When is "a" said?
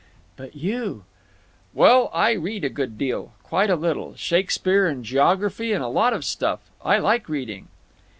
2.65-2.71, 3.69-3.75, 5.83-5.87